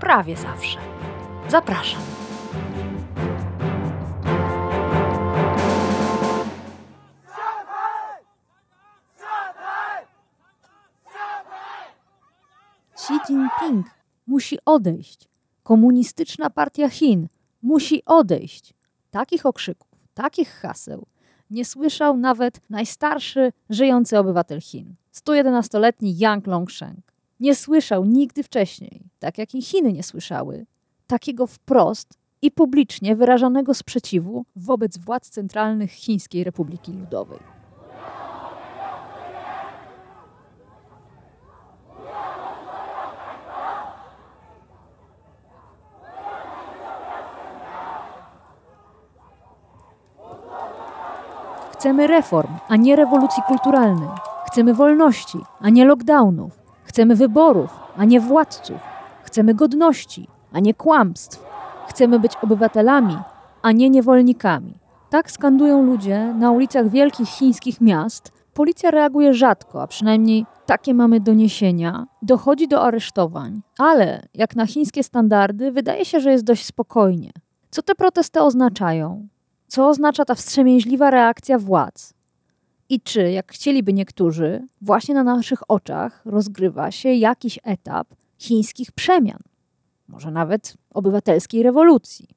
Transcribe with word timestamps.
prawie 0.00 0.36
zawsze. 0.36 0.78
Zapraszam. 1.48 2.02
Xi 12.94 13.12
Jinping 13.28 13.86
musi 14.26 14.58
odejść. 14.64 15.28
Komunistyczna 15.62 16.50
partia 16.50 16.88
Chin 16.88 17.28
musi 17.62 18.02
odejść. 18.04 18.74
Takich 19.10 19.46
okrzyków, 19.46 19.88
takich 20.14 20.48
haseł 20.48 21.06
nie 21.50 21.64
słyszał 21.64 22.16
nawet 22.16 22.60
najstarszy 22.70 23.52
żyjący 23.70 24.18
obywatel 24.18 24.60
Chin, 24.60 24.94
111-letni 25.14 26.18
Yang 26.18 26.46
Longsheng. 26.46 27.07
Nie 27.40 27.54
słyszał 27.54 28.04
nigdy 28.04 28.42
wcześniej, 28.42 29.02
tak 29.18 29.38
jak 29.38 29.54
i 29.54 29.62
Chiny 29.62 29.92
nie 29.92 30.02
słyszały, 30.02 30.66
takiego 31.06 31.46
wprost 31.46 32.18
i 32.42 32.50
publicznie 32.50 33.16
wyrażanego 33.16 33.74
sprzeciwu 33.74 34.44
wobec 34.56 34.98
władz 34.98 35.30
centralnych 35.30 35.90
Chińskiej 35.90 36.44
Republiki 36.44 36.92
Ludowej. 36.92 37.38
Chcemy 51.72 52.06
reform, 52.06 52.54
a 52.68 52.76
nie 52.76 52.96
rewolucji 52.96 53.42
kulturalnej. 53.46 54.08
Chcemy 54.46 54.74
wolności, 54.74 55.38
a 55.60 55.70
nie 55.70 55.84
lockdownów. 55.84 56.57
Chcemy 56.88 57.16
wyborów, 57.16 57.80
a 57.96 58.04
nie 58.04 58.20
władców. 58.20 58.76
Chcemy 59.22 59.54
godności, 59.54 60.28
a 60.52 60.60
nie 60.60 60.74
kłamstw. 60.74 61.44
Chcemy 61.88 62.20
być 62.20 62.32
obywatelami, 62.42 63.16
a 63.62 63.72
nie 63.72 63.90
niewolnikami. 63.90 64.74
Tak 65.10 65.30
skandują 65.30 65.82
ludzie 65.82 66.34
na 66.34 66.50
ulicach 66.50 66.88
wielkich 66.88 67.28
chińskich 67.28 67.80
miast. 67.80 68.32
Policja 68.54 68.90
reaguje 68.90 69.34
rzadko, 69.34 69.82
a 69.82 69.86
przynajmniej 69.86 70.46
takie 70.66 70.94
mamy 70.94 71.20
doniesienia. 71.20 72.06
Dochodzi 72.22 72.68
do 72.68 72.82
aresztowań, 72.82 73.60
ale 73.78 74.22
jak 74.34 74.56
na 74.56 74.66
chińskie 74.66 75.02
standardy, 75.02 75.72
wydaje 75.72 76.04
się, 76.04 76.20
że 76.20 76.32
jest 76.32 76.44
dość 76.44 76.64
spokojnie. 76.64 77.30
Co 77.70 77.82
te 77.82 77.94
protesty 77.94 78.40
oznaczają? 78.40 79.28
Co 79.66 79.88
oznacza 79.88 80.24
ta 80.24 80.34
wstrzemięźliwa 80.34 81.10
reakcja 81.10 81.58
władz? 81.58 82.17
I 82.88 83.00
czy, 83.00 83.30
jak 83.30 83.52
chcieliby 83.52 83.92
niektórzy, 83.92 84.66
właśnie 84.80 85.14
na 85.14 85.24
naszych 85.24 85.70
oczach 85.70 86.22
rozgrywa 86.24 86.90
się 86.90 87.08
jakiś 87.08 87.58
etap 87.62 88.08
chińskich 88.38 88.92
przemian, 88.92 89.42
może 90.08 90.30
nawet 90.30 90.74
obywatelskiej 90.90 91.62
rewolucji? 91.62 92.28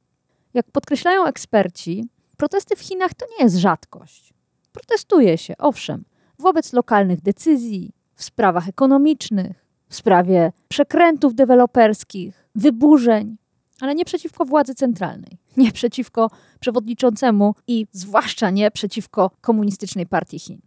Jak 0.54 0.72
podkreślają 0.72 1.26
eksperci, 1.26 2.08
protesty 2.38 2.76
w 2.76 2.80
Chinach 2.80 3.14
to 3.14 3.26
nie 3.26 3.44
jest 3.44 3.56
rzadkość. 3.56 4.34
Protestuje 4.72 5.38
się, 5.38 5.54
owszem, 5.58 6.04
wobec 6.40 6.74
lokalnych 6.74 7.22
decyzji, 7.22 7.92
w 8.16 8.24
sprawach 8.24 8.68
ekonomicznych, 8.68 9.66
w 9.90 9.96
sprawie 9.96 10.52
przekrętów 10.68 11.36
deweloperskich, 11.36 12.48
wyburzeń, 12.56 13.38
ale 13.80 13.96
nie 13.96 14.06
przeciwko 14.06 14.46
władzy 14.46 14.76
centralnej, 14.76 15.38
nie 15.58 15.72
przeciwko 15.72 16.30
przewodniczącemu 16.60 17.56
i 17.68 17.88
zwłaszcza 17.92 18.50
nie 18.50 18.72
przeciwko 18.72 19.32
komunistycznej 19.42 20.06
partii 20.06 20.40
Chin. 20.40 20.62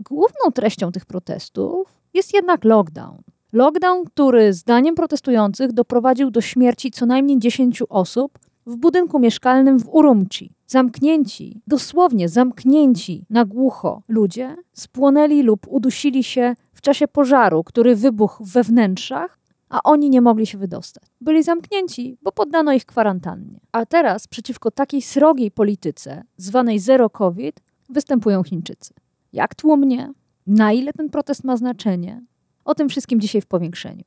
Główną 0.00 0.52
treścią 0.54 0.92
tych 0.92 1.06
protestów 1.06 1.88
jest 2.14 2.34
jednak 2.34 2.64
lockdown. 2.64 3.18
Lockdown, 3.52 4.04
który 4.04 4.52
zdaniem 4.52 4.94
protestujących 4.94 5.72
doprowadził 5.72 6.30
do 6.30 6.40
śmierci 6.40 6.90
co 6.90 7.06
najmniej 7.06 7.38
10 7.38 7.82
osób 7.88 8.38
w 8.66 8.76
budynku 8.76 9.18
mieszkalnym 9.18 9.78
w 9.78 9.88
Urumqi. 9.88 10.50
Zamknięci, 10.66 11.60
dosłownie 11.66 12.28
zamknięci 12.28 13.24
na 13.30 13.44
głucho 13.44 14.02
ludzie 14.08 14.56
spłonęli 14.72 15.42
lub 15.42 15.66
udusili 15.68 16.24
się 16.24 16.54
w 16.72 16.80
czasie 16.80 17.08
pożaru, 17.08 17.64
który 17.64 17.96
wybuchł 17.96 18.44
we 18.44 18.62
wnętrzach 18.62 19.38
a 19.68 19.82
oni 19.84 20.10
nie 20.10 20.20
mogli 20.20 20.46
się 20.46 20.58
wydostać. 20.58 21.04
Byli 21.20 21.42
zamknięci, 21.42 22.18
bo 22.22 22.32
poddano 22.32 22.72
ich 22.72 22.86
kwarantannie. 22.86 23.60
A 23.72 23.86
teraz 23.86 24.26
przeciwko 24.26 24.70
takiej 24.70 25.02
srogiej 25.02 25.50
polityce, 25.50 26.24
zwanej 26.36 26.78
zero 26.78 27.10
COVID, 27.10 27.60
występują 27.88 28.42
Chińczycy. 28.42 28.94
Jak 29.32 29.54
tłumnie? 29.54 30.12
Na 30.46 30.72
ile 30.72 30.92
ten 30.92 31.10
protest 31.10 31.44
ma 31.44 31.56
znaczenie? 31.56 32.22
O 32.64 32.74
tym 32.74 32.88
wszystkim 32.88 33.20
dzisiaj 33.20 33.40
w 33.40 33.46
powiększeniu. 33.46 34.04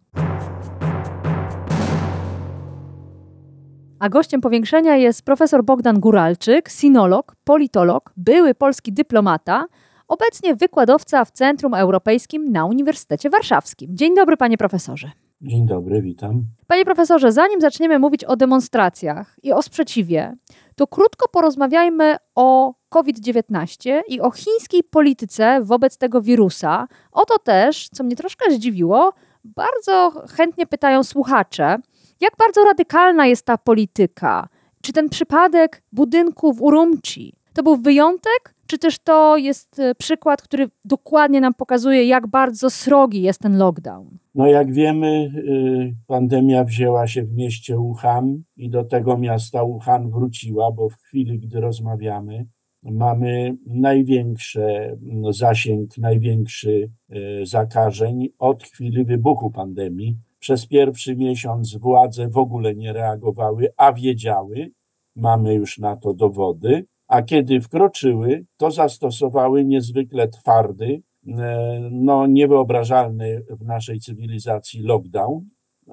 A 4.00 4.10
gościem 4.10 4.42
powiększenia 4.42 4.96
jest 4.96 5.22
profesor 5.22 5.64
Bogdan 5.64 6.00
Guralczyk, 6.00 6.70
sinolog, 6.70 7.36
politolog, 7.44 8.14
były 8.18 8.56
polski 8.56 8.94
dyplomata, 8.94 9.66
obecnie 10.08 10.56
wykładowca 10.56 11.26
w 11.26 11.32
Centrum 11.32 11.74
Europejskim 11.74 12.52
na 12.52 12.66
Uniwersytecie 12.66 13.30
Warszawskim. 13.30 13.98
Dzień 13.98 14.16
dobry, 14.16 14.38
panie 14.38 14.58
profesorze. 14.58 15.12
Dzień 15.42 15.66
dobry, 15.66 16.02
witam. 16.02 16.44
Panie 16.68 16.86
profesorze, 16.86 17.32
zanim 17.32 17.62
zaczniemy 17.62 18.00
mówić 18.00 18.24
o 18.24 18.36
demonstracjach 18.36 19.36
i 19.44 19.54
o 19.54 19.62
sprzeciwie, 19.62 20.36
to 20.76 20.88
krótko 20.88 21.30
porozmawiajmy 21.30 22.16
o 22.36 22.74
COVID-19 22.90 24.02
i 24.08 24.22
o 24.22 24.32
chińskiej 24.32 24.84
polityce 24.84 25.62
wobec 25.64 25.98
tego 25.98 26.22
wirusa. 26.22 26.88
O 27.12 27.26
to 27.26 27.40
też, 27.40 27.90
co 27.90 28.04
mnie 28.04 28.16
troszkę 28.16 28.52
zdziwiło, 28.52 29.14
bardzo 29.44 30.12
chętnie 30.30 30.68
pytają 30.68 31.04
słuchacze, 31.04 31.78
jak 32.20 32.34
bardzo 32.38 32.64
radykalna 32.64 33.26
jest 33.26 33.46
ta 33.46 33.58
polityka? 33.58 34.48
Czy 34.82 34.94
ten 34.94 35.10
przypadek 35.10 35.84
budynku 35.92 36.54
w 36.54 36.62
Urumqi 36.62 37.34
to 37.54 37.64
był 37.64 37.78
wyjątek, 37.78 38.56
czy 38.70 38.78
też 38.78 39.00
to 39.00 39.38
jest 39.38 39.80
e, 39.80 39.96
przykład, 39.96 40.42
który 40.42 40.68
dokładnie 40.86 41.42
nam 41.42 41.54
pokazuje, 41.54 42.06
jak 42.06 42.28
bardzo 42.28 42.70
srogi 42.70 43.22
jest 43.22 43.42
ten 43.42 43.58
lockdown? 43.58 44.08
No 44.36 44.48
jak 44.48 44.74
wiemy, 44.74 45.32
y, 45.36 45.96
pandemia 46.08 46.64
wzięła 46.64 47.08
się 47.08 47.24
w 47.24 47.34
mieście 47.34 47.76
Wuhan 47.78 48.44
i 48.58 48.70
do 48.70 48.84
tego 48.84 49.18
miasta 49.18 49.66
Wuhan 49.66 50.12
wróciła, 50.12 50.72
bo 50.72 50.90
w 50.90 50.96
chwili, 50.96 51.40
gdy 51.40 51.60
rozmawiamy, 51.60 52.46
mamy 52.84 53.58
największy 53.68 54.98
zasięg, 55.30 55.98
największy 55.98 56.92
y, 57.16 57.46
zakażeń 57.46 58.28
od 58.40 58.64
chwili 58.64 59.06
wybuchu 59.06 59.52
pandemii. 59.52 60.18
Przez 60.40 60.68
pierwszy 60.68 61.16
miesiąc 61.16 61.78
władze 61.78 62.28
w 62.28 62.38
ogóle 62.38 62.76
nie 62.76 62.94
reagowały, 62.94 63.68
a 63.78 63.94
wiedziały, 63.94 64.72
mamy 65.16 65.54
już 65.54 65.78
na 65.78 65.96
to 65.96 66.14
dowody, 66.14 66.86
a 67.10 67.22
kiedy 67.22 67.62
wkroczyły, 67.62 68.46
to 68.58 68.72
zastosowały 68.72 69.66
niezwykle 69.66 70.28
twardy, 70.28 71.02
e, 71.28 71.90
no 71.92 72.28
niewyobrażalny 72.28 73.46
w 73.50 73.66
naszej 73.66 74.00
cywilizacji 74.00 74.84
lockdown. 74.84 75.50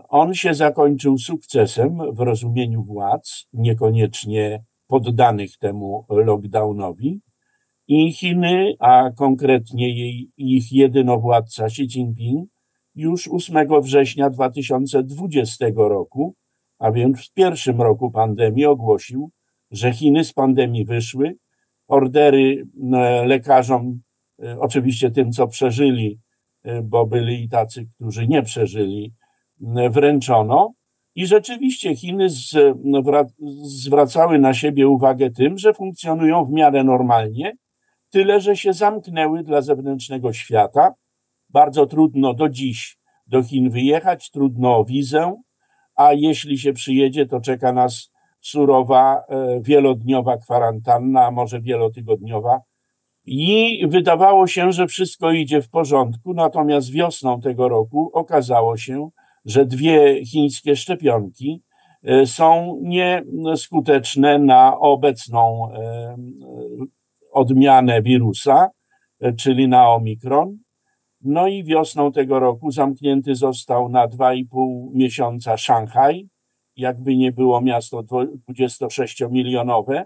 On 0.08 0.34
się 0.34 0.54
zakończył 0.54 1.18
sukcesem 1.18 1.98
w 2.14 2.20
rozumieniu 2.20 2.84
władz, 2.84 3.46
niekoniecznie 3.52 4.64
poddanych 4.86 5.58
temu 5.58 6.06
lockdownowi. 6.08 7.20
I 7.88 8.12
Chiny, 8.12 8.74
a 8.78 9.10
konkretnie 9.16 9.88
jej, 9.98 10.30
ich 10.36 10.72
jedynowładca 10.72 11.64
Xi 11.64 11.82
Jinping, 11.82 12.50
już 12.94 13.28
8 13.28 13.82
września 13.82 14.30
2020 14.30 15.66
roku, 15.76 16.34
a 16.78 16.92
więc 16.92 17.26
w 17.26 17.32
pierwszym 17.32 17.82
roku 17.82 18.10
pandemii, 18.10 18.66
ogłosił, 18.66 19.30
że 19.70 19.92
Chiny 19.92 20.24
z 20.24 20.32
pandemii 20.32 20.84
wyszły. 20.84 21.36
Ordery 21.88 22.66
e, 22.92 23.26
lekarzom, 23.26 24.00
e, 24.42 24.60
oczywiście 24.60 25.10
tym, 25.10 25.32
co 25.32 25.48
przeżyli, 25.48 26.18
e, 26.64 26.82
bo 26.82 27.06
byli 27.06 27.44
i 27.44 27.48
tacy, 27.48 27.86
którzy 27.94 28.26
nie 28.26 28.42
przeżyli, 28.42 29.12
wręczono. 29.90 30.72
I 31.14 31.26
rzeczywiście 31.26 31.96
Chiny 31.96 32.28
no, 32.84 33.02
zwracały 33.62 34.38
na 34.38 34.54
siebie 34.54 34.88
uwagę 34.88 35.30
tym, 35.30 35.58
że 35.58 35.74
funkcjonują 35.74 36.44
w 36.44 36.50
miarę 36.50 36.84
normalnie, 36.84 37.52
tyle 38.10 38.40
że 38.40 38.56
się 38.56 38.72
zamknęły 38.72 39.42
dla 39.42 39.62
zewnętrznego 39.62 40.32
świata. 40.32 40.94
Bardzo 41.50 41.86
trudno 41.86 42.34
do 42.34 42.48
dziś 42.48 42.98
do 43.26 43.42
Chin 43.42 43.70
wyjechać, 43.70 44.30
trudno 44.30 44.76
o 44.76 44.84
wizę, 44.84 45.42
a 45.94 46.12
jeśli 46.12 46.58
się 46.58 46.72
przyjedzie, 46.72 47.26
to 47.26 47.40
czeka 47.40 47.72
nas 47.72 48.10
surowa, 48.46 49.24
e, 49.28 49.60
wielodniowa 49.60 50.36
kwarantanna, 50.36 51.26
a 51.26 51.30
może 51.30 51.60
wielotygodniowa. 51.60 52.60
I 53.24 53.82
wydawało 53.88 54.46
się, 54.46 54.72
że 54.72 54.86
wszystko 54.86 55.32
idzie 55.32 55.62
w 55.62 55.70
porządku, 55.70 56.34
natomiast 56.34 56.90
wiosną 56.90 57.40
tego 57.40 57.68
roku 57.68 58.10
okazało 58.12 58.76
się, 58.76 59.08
że 59.44 59.66
dwie 59.66 60.24
chińskie 60.24 60.76
szczepionki 60.76 61.62
e, 62.04 62.26
są 62.26 62.80
nieskuteczne 63.32 64.38
na 64.38 64.78
obecną 64.78 65.72
e, 65.72 66.16
odmianę 67.32 68.02
wirusa, 68.02 68.70
czyli 69.38 69.68
na 69.68 69.88
Omikron. 69.88 70.58
No 71.20 71.46
i 71.46 71.64
wiosną 71.64 72.12
tego 72.12 72.38
roku 72.38 72.70
zamknięty 72.70 73.34
został 73.34 73.88
na 73.88 74.08
2,5 74.08 74.88
miesiąca 74.92 75.56
Szanghaj, 75.56 76.28
jakby 76.76 77.16
nie 77.16 77.32
było 77.32 77.60
miasto 77.60 78.02
26-milionowe, 78.50 80.04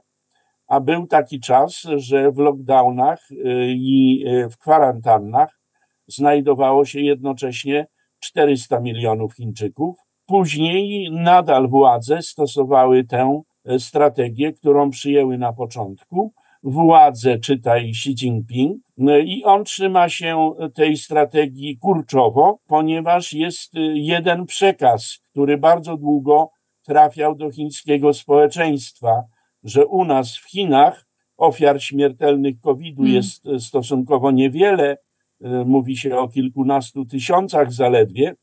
a 0.66 0.80
był 0.80 1.06
taki 1.06 1.40
czas, 1.40 1.82
że 1.96 2.32
w 2.32 2.38
lockdownach 2.38 3.30
y, 3.30 3.36
i 3.68 4.24
y, 4.28 4.48
w 4.50 4.58
kwarantannach 4.58 5.60
znajdowało 6.06 6.84
się 6.84 7.00
jednocześnie 7.00 7.86
400 8.18 8.80
milionów 8.80 9.34
Chińczyków. 9.34 9.96
Później 10.26 11.10
nadal 11.12 11.68
władze 11.68 12.22
stosowały 12.22 13.04
tę 13.04 13.42
y, 13.70 13.80
strategię, 13.80 14.52
którą 14.52 14.90
przyjęły 14.90 15.38
na 15.38 15.52
początku, 15.52 16.32
władzę, 16.62 17.38
czytaj 17.38 17.88
Xi 17.90 18.10
Jinping, 18.10 18.82
no 18.96 19.18
i 19.18 19.42
on 19.44 19.64
trzyma 19.64 20.08
się 20.08 20.52
tej 20.74 20.96
strategii 20.96 21.78
kurczowo, 21.78 22.58
ponieważ 22.66 23.32
jest 23.32 23.74
y, 23.74 23.80
jeden 23.94 24.46
przekaz, 24.46 25.18
który 25.30 25.58
bardzo 25.58 25.96
długo 25.96 26.50
trafiał 26.90 27.34
do 27.34 27.50
chińskiego 27.50 28.14
społeczeństwa, 28.14 29.22
że 29.64 29.86
u 29.86 30.04
nas 30.04 30.36
w 30.36 30.50
Chinach 30.50 31.06
ofiar 31.36 31.82
śmiertelnych 31.82 32.60
COVID-u 32.60 33.02
hmm. 33.02 33.14
jest 33.14 33.46
y, 33.46 33.60
stosunkowo 33.60 34.30
niewiele, 34.30 34.96
y, 34.96 35.48
mówi 35.64 35.96
się 35.96 36.18
o 36.18 36.28
kilkunastu 36.28 37.04
tysiącach 37.04 37.72
zaledwie, 37.72 38.34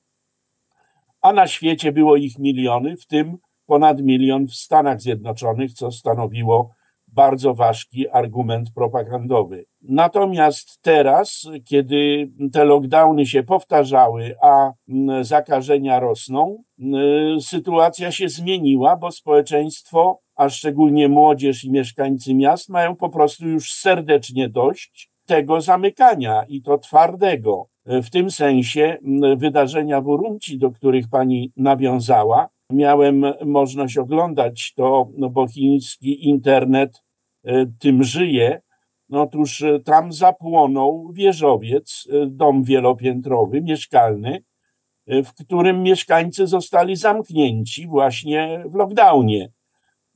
a 1.21 1.33
na 1.33 1.47
świecie 1.47 1.91
było 1.91 2.15
ich 2.15 2.39
miliony, 2.39 2.97
w 2.97 3.05
tym 3.05 3.37
ponad 3.65 4.01
milion 4.01 4.47
w 4.47 4.53
Stanach 4.53 5.01
Zjednoczonych, 5.01 5.73
co 5.73 5.91
stanowiło 5.91 6.75
bardzo 7.17 7.53
ważki 7.53 8.09
argument 8.09 8.71
propagandowy. 8.75 9.65
Natomiast 9.81 10.81
teraz, 10.81 11.49
kiedy 11.65 12.31
te 12.53 12.65
lockdowny 12.65 13.25
się 13.25 13.43
powtarzały, 13.43 14.35
a 14.41 14.71
zakażenia 15.21 15.99
rosną, 15.99 16.63
sytuacja 17.41 18.11
się 18.11 18.29
zmieniła, 18.29 18.95
bo 18.95 19.11
społeczeństwo, 19.11 20.19
a 20.35 20.49
szczególnie 20.49 21.09
młodzież 21.09 21.63
i 21.63 21.71
mieszkańcy 21.71 22.33
miast, 22.35 22.69
mają 22.69 22.95
po 22.95 23.09
prostu 23.09 23.47
już 23.47 23.73
serdecznie 23.73 24.49
dość 24.49 25.09
tego 25.25 25.61
zamykania 25.61 26.43
i 26.47 26.61
to 26.61 26.77
twardego. 26.77 27.67
W 27.85 28.09
tym 28.09 28.31
sensie 28.31 28.97
wydarzenia 29.37 30.01
w 30.01 30.07
Urumci, 30.07 30.57
do 30.57 30.71
których 30.71 31.09
pani 31.09 31.51
nawiązała, 31.57 32.49
miałem 32.71 33.25
możliwość 33.45 33.97
oglądać 33.97 34.73
to, 34.73 35.07
no 35.17 35.29
bo 35.29 35.47
chiński 35.47 36.29
internet 36.29 37.03
tym 37.79 38.03
żyje. 38.03 38.61
Otóż 39.11 39.61
e, 39.61 39.79
tam 39.79 40.13
zapłonął 40.13 41.11
wieżowiec, 41.13 42.07
e, 42.11 42.25
dom 42.27 42.63
wielopiętrowy, 42.63 43.61
mieszkalny, 43.61 44.43
w 45.07 45.33
którym 45.33 45.83
mieszkańcy 45.83 46.47
zostali 46.47 46.95
zamknięci 46.95 47.87
właśnie 47.87 48.63
w 48.65 48.75
lockdownie. 48.75 49.49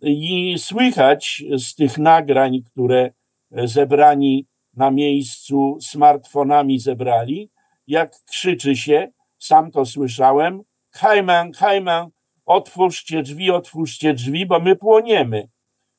I 0.01 0.56
słychać 0.57 1.44
z 1.57 1.75
tych 1.75 1.98
nagrań, 1.98 2.62
które 2.72 3.12
zebrani 3.51 4.45
na 4.74 4.92
miejscu 4.92 5.77
smartfonami 5.81 6.80
zebrali, 6.80 7.50
jak 7.88 8.12
krzyczy 8.30 8.75
się, 8.75 9.12
sam 9.39 9.72
to 9.72 9.86
słyszałem, 9.86 10.62
Hajman, 10.92 11.51
Hajman, 11.51 12.10
otwórzcie 12.45 13.24
drzwi, 13.24 13.51
otwórzcie 13.51 14.13
drzwi, 14.13 14.45
bo 14.45 14.60
my 14.60 14.75
płoniemy. 14.75 15.50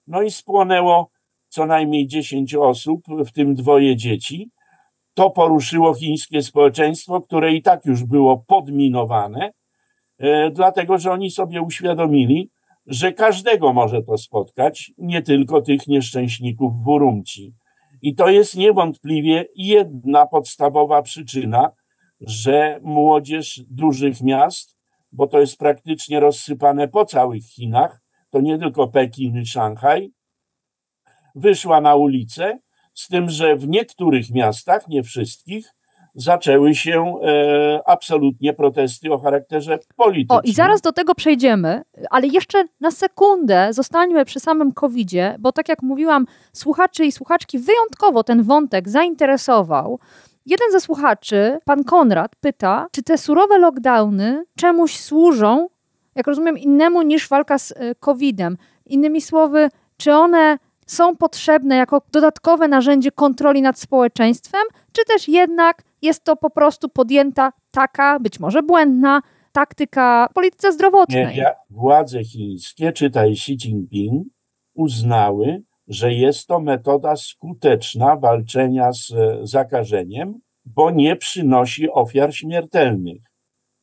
No 0.07 0.23
i 0.23 0.31
spłonęło 0.31 1.11
co 1.53 1.67
najmniej 1.67 2.07
10 2.07 2.55
osób, 2.55 3.01
w 3.27 3.33
tym 3.33 3.55
dwoje 3.55 3.97
dzieci. 3.97 4.51
To 5.15 5.31
poruszyło 5.31 5.95
chińskie 5.95 6.43
społeczeństwo, 6.43 7.21
które 7.21 7.55
i 7.55 7.63
tak 7.63 7.87
już 7.87 8.05
było 8.05 8.45
podminowane, 8.47 9.53
e, 10.19 10.51
dlatego 10.51 10.99
że 10.99 11.13
oni 11.13 11.31
sobie 11.31 11.63
uświadomili, 11.63 12.51
że 12.87 13.13
każdego 13.13 13.73
może 13.73 14.03
to 14.03 14.19
spotkać, 14.19 14.93
nie 14.99 15.23
tylko 15.23 15.63
tych 15.63 15.87
nieszczęśników 15.87 16.83
w 16.85 16.89
Urumci. 16.89 17.55
I 18.03 18.15
to 18.15 18.29
jest 18.29 18.57
niewątpliwie 18.57 19.45
jedna 19.57 20.27
podstawowa 20.27 21.03
przyczyna, 21.03 21.71
że 22.21 22.81
młodzież 22.83 23.61
dużych 23.71 24.23
miast, 24.23 24.77
bo 25.13 25.27
to 25.27 25.41
jest 25.41 25.59
praktycznie 25.59 26.21
rozsypane 26.21 26.89
po 26.89 27.05
całych 27.05 27.45
Chinach, 27.45 28.01
to 28.31 28.41
nie 28.41 28.59
tylko 28.59 28.89
Pekin 28.89 29.41
i 29.41 29.47
Szanghaj, 29.47 30.13
wyszła 31.35 31.81
na 31.81 31.95
ulicę, 31.95 32.59
z 32.95 33.09
tym, 33.09 33.31
że 33.31 33.57
w 33.57 33.69
niektórych 33.69 34.31
miastach, 34.31 34.89
nie 34.89 35.03
wszystkich, 35.03 35.75
zaczęły 36.15 36.75
się 36.75 37.15
e, 37.23 37.81
absolutnie 37.87 38.53
protesty 38.53 39.13
o 39.13 39.19
charakterze 39.19 39.79
politycznym. 39.97 40.39
O, 40.39 40.43
i 40.43 40.53
zaraz 40.53 40.81
do 40.81 40.93
tego 40.93 41.15
przejdziemy, 41.15 41.83
ale 42.11 42.27
jeszcze 42.27 42.65
na 42.81 42.91
sekundę 42.91 43.73
zostańmy 43.73 44.25
przy 44.25 44.41
samym 44.41 44.73
COVID-zie, 44.73 45.37
bo 45.39 45.53
tak 45.53 45.69
jak 45.69 45.83
mówiłam, 45.83 46.27
słuchaczy 46.53 47.05
i 47.05 47.13
słuchaczki 47.13 47.59
wyjątkowo 47.59 48.25
ten 48.25 48.43
wątek 48.43 48.89
zainteresował. 48.89 49.99
Jeden 50.47 50.73
ze 50.73 50.81
słuchaczy, 50.81 51.59
pan 51.65 51.85
Konrad, 51.85 52.37
pyta, 52.37 52.87
czy 52.93 53.03
te 53.03 53.19
surowe 53.19 53.59
lockdowny 53.59 54.45
czemuś 54.57 54.97
służą, 54.97 55.69
jak 56.15 56.27
rozumiem, 56.27 56.59
innemu 56.59 57.03
niż 57.03 57.29
walka 57.29 57.59
z 57.59 57.73
e, 57.73 57.95
COVID-em. 57.95 58.57
Innymi 58.87 59.21
słowy, 59.21 59.69
czy 59.97 60.15
one 60.15 60.59
są 60.93 61.17
potrzebne 61.17 61.77
jako 61.77 62.03
dodatkowe 62.13 62.69
narzędzie 62.69 63.13
kontroli 63.13 63.63
nad 63.63 63.79
społeczeństwem, 63.79 64.63
czy 64.93 65.05
też 65.05 65.29
jednak 65.29 65.83
jest 66.03 66.25
to 66.25 66.37
po 66.37 66.51
prostu 66.51 66.89
podjęta 66.89 67.53
taka, 67.71 68.21
być 68.21 68.41
może 68.41 68.63
błędna, 68.63 69.23
taktyka 69.53 70.29
polityce 70.35 70.73
zdrowotnej? 70.73 71.37
Nie, 71.37 71.55
władze 71.71 72.25
chińskie, 72.25 72.93
czytaj 72.93 73.33
Xi 73.33 73.53
Jinping, 73.53 74.27
uznały, 74.75 75.63
że 75.89 76.13
jest 76.13 76.47
to 76.47 76.61
metoda 76.61 77.17
skuteczna 77.17 78.17
walczenia 78.17 78.93
z 78.93 79.11
e, 79.11 79.39
zakażeniem, 79.43 80.35
bo 80.65 80.91
nie 80.91 81.17
przynosi 81.17 81.91
ofiar 81.91 82.35
śmiertelnych. 82.35 83.23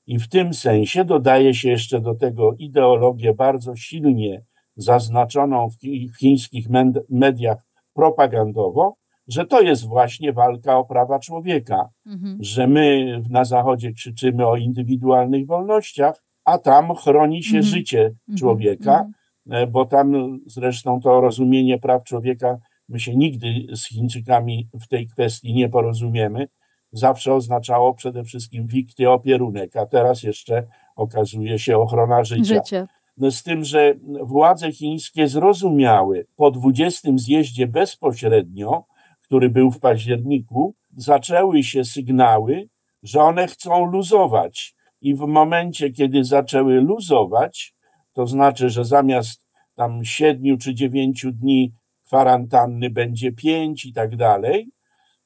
I 0.07 0.19
w 0.19 0.29
tym 0.29 0.53
sensie 0.53 1.05
dodaje 1.05 1.53
się 1.53 1.69
jeszcze 1.69 2.01
do 2.01 2.15
tego 2.15 2.53
ideologię 2.59 3.33
bardzo 3.33 3.75
silnie 3.75 4.41
zaznaczoną 4.79 5.67
w 5.69 6.19
chińskich 6.19 6.67
mediach 7.09 7.57
propagandowo, 7.93 8.95
że 9.27 9.45
to 9.45 9.61
jest 9.61 9.87
właśnie 9.87 10.33
walka 10.33 10.77
o 10.77 10.85
prawa 10.85 11.19
człowieka, 11.19 11.89
mhm. 12.05 12.37
że 12.39 12.67
my 12.67 13.05
na 13.29 13.45
Zachodzie 13.45 13.93
krzyczymy 13.93 14.47
o 14.47 14.55
indywidualnych 14.55 15.47
wolnościach, 15.47 16.23
a 16.45 16.57
tam 16.57 16.95
chroni 16.95 17.43
się 17.43 17.57
mhm. 17.57 17.75
życie 17.75 18.05
mhm. 18.05 18.37
człowieka, 18.37 18.91
mhm. 18.91 19.13
E, 19.49 19.67
bo 19.67 19.85
tam 19.85 20.39
zresztą 20.45 21.01
to 21.01 21.21
rozumienie 21.21 21.79
praw 21.79 22.03
człowieka, 22.03 22.57
my 22.89 22.99
się 22.99 23.15
nigdy 23.15 23.47
z 23.75 23.87
Chińczykami 23.87 24.67
w 24.81 24.87
tej 24.87 25.07
kwestii 25.07 25.53
nie 25.53 25.69
porozumiemy, 25.69 26.47
zawsze 26.91 27.33
oznaczało 27.33 27.93
przede 27.93 28.23
wszystkim 28.23 28.67
wikty 28.67 29.09
opierunek, 29.09 29.75
a 29.75 29.85
teraz 29.85 30.23
jeszcze 30.23 30.67
okazuje 30.95 31.59
się 31.59 31.77
ochrona 31.77 32.23
życia. 32.23 32.55
Życie. 32.55 32.87
No 33.19 33.31
z 33.31 33.43
tym, 33.43 33.63
że 33.63 33.93
władze 34.21 34.71
chińskie 34.71 35.27
zrozumiały 35.27 36.27
po 36.35 36.51
20 36.51 37.09
zjeździe 37.15 37.67
bezpośrednio, 37.67 38.85
który 39.21 39.49
był 39.49 39.71
w 39.71 39.79
październiku, 39.79 40.75
zaczęły 40.97 41.63
się 41.63 41.85
sygnały, 41.85 42.69
że 43.03 43.21
one 43.21 43.47
chcą 43.47 43.85
luzować. 43.85 44.75
I 45.01 45.15
w 45.15 45.19
momencie, 45.19 45.89
kiedy 45.89 46.23
zaczęły 46.23 46.81
luzować, 46.81 47.73
to 48.13 48.27
znaczy, 48.27 48.69
że 48.69 48.85
zamiast 48.85 49.45
tam 49.75 50.05
siedmiu 50.05 50.57
czy 50.57 50.73
dziewięciu 50.73 51.31
dni 51.31 51.73
kwarantanny 52.05 52.89
będzie 52.89 53.31
pięć 53.31 53.85
i 53.85 53.93
tak 53.93 54.15
dalej. 54.15 54.71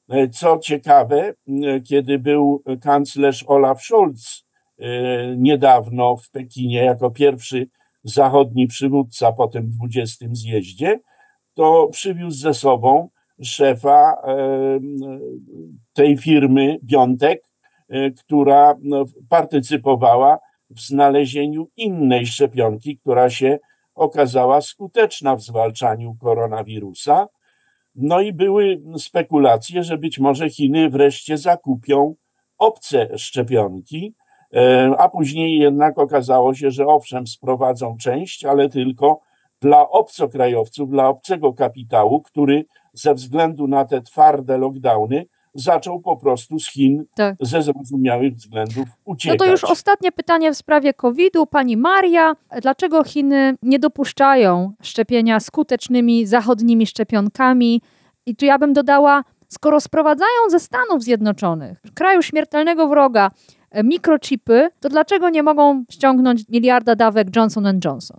E, 0.08 0.28
co 0.28 0.58
ciekawe, 0.58 1.34
kiedy 1.88 2.18
był 2.18 2.62
kanclerz 2.80 3.44
Olaf 3.46 3.82
Scholz 3.82 4.44
e, 4.78 4.86
niedawno 5.36 6.16
w 6.16 6.30
Pekinie 6.30 6.78
jako 6.84 7.10
pierwszy 7.10 7.68
zachodni 8.04 8.66
przywódca 8.66 9.32
po 9.32 9.48
tym 9.48 9.70
20 9.70 10.26
zjeździe, 10.32 11.00
to 11.54 11.88
przywiózł 11.92 12.38
ze 12.38 12.54
sobą 12.54 13.08
szefa 13.42 14.16
tej 15.92 16.16
firmy 16.16 16.78
Biontek, 16.82 17.42
e, 17.88 18.10
która 18.10 18.74
no, 18.82 19.04
partycypowała 19.28 20.38
w 20.70 20.80
znalezieniu 20.80 21.68
innej 21.76 22.26
szczepionki, 22.26 22.96
która 22.96 23.30
się 23.30 23.58
okazała 23.94 24.60
skuteczna 24.60 25.36
w 25.36 25.42
zwalczaniu 25.42 26.16
koronawirusa. 26.20 27.28
No 27.94 28.20
i 28.20 28.32
były 28.32 28.82
spekulacje, 28.98 29.84
że 29.84 29.98
być 29.98 30.18
może 30.18 30.50
Chiny 30.50 30.90
wreszcie 30.90 31.38
zakupią 31.38 32.14
obce 32.58 33.18
szczepionki, 33.18 34.06
e, 34.06 34.23
a 34.98 35.08
później 35.08 35.58
jednak 35.58 35.98
okazało 35.98 36.54
się, 36.54 36.70
że 36.70 36.86
owszem, 36.86 37.26
sprowadzą 37.26 37.96
część, 38.00 38.44
ale 38.44 38.68
tylko 38.68 39.20
dla 39.60 39.88
obcokrajowców, 39.90 40.90
dla 40.90 41.08
obcego 41.08 41.52
kapitału, 41.52 42.22
który 42.22 42.66
ze 42.92 43.14
względu 43.14 43.66
na 43.66 43.84
te 43.84 44.00
twarde 44.02 44.58
lockdowny 44.58 45.26
zaczął 45.54 46.00
po 46.00 46.16
prostu 46.16 46.58
z 46.58 46.70
Chin 46.70 47.04
Tak. 47.16 47.36
ze 47.40 47.62
zrozumiałych 47.62 48.34
względów 48.34 48.76
No 48.86 48.92
uciekać. 49.04 49.38
to 49.38 49.44
już 49.46 49.64
ostatnie 49.64 50.12
pytanie 50.12 50.52
w 50.52 50.56
sprawie 50.56 50.94
COVID-u. 50.94 51.46
Pani 51.46 51.76
Maria, 51.76 52.32
dlaczego 52.62 53.04
Chiny 53.04 53.54
nie 53.62 53.78
dopuszczają 53.78 54.72
szczepienia 54.82 55.40
skutecznymi 55.40 56.26
zachodnimi 56.26 56.86
szczepionkami? 56.86 57.80
I 58.26 58.36
tu 58.36 58.44
ja 58.44 58.58
bym 58.58 58.72
dodała, 58.72 59.24
skoro 59.48 59.80
sprowadzają 59.80 60.50
ze 60.50 60.60
Stanów 60.60 61.02
Zjednoczonych, 61.02 61.80
kraju 61.94 62.22
śmiertelnego 62.22 62.88
wroga, 62.88 63.26
e, 63.26 63.63
mikrochipy, 63.82 64.68
to 64.80 64.88
dlaczego 64.88 65.30
nie 65.30 65.42
mogą 65.42 65.84
ściągnąć 65.90 66.48
miliarda 66.48 66.96
dawek 66.96 67.36
Johnson 67.36 67.80
Johnson? 67.84 68.18